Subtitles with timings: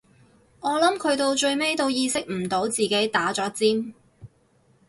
[0.61, 3.93] 我諗佢到最尾都意識唔到自己打咗尖